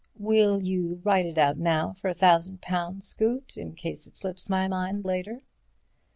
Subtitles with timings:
[0.17, 4.49] "Will you write it out now for a thousand pounds, Scoot, in case it slips
[4.49, 5.43] my mind later?"